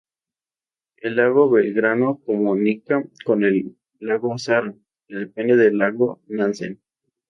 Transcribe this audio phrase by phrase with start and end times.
[0.97, 4.73] El Lago Belgrano comunica con el lago Azara,
[5.07, 6.81] que depende del lago Nansen.